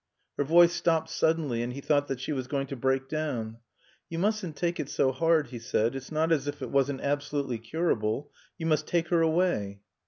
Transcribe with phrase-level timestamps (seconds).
[0.35, 3.57] Her voice stopped suddenly, and he thought that she was going to break down.
[4.09, 5.95] "You mustn't take it so hard," he said.
[5.95, 8.31] "It's not as if it wasn't absolutely curable.
[8.57, 9.81] You must take her away."